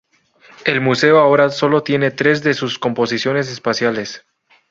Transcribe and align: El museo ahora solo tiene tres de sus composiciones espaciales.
El 0.65 0.81
museo 0.81 1.19
ahora 1.19 1.51
solo 1.51 1.83
tiene 1.83 2.09
tres 2.09 2.41
de 2.41 2.55
sus 2.55 2.79
composiciones 2.79 3.51
espaciales. 3.51 4.25